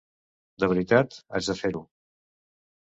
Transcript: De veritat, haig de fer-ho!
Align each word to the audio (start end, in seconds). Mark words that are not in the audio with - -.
De 0.63 0.69
veritat, 0.71 1.21
haig 1.37 1.51
de 1.51 1.59
fer-ho! 1.63 1.87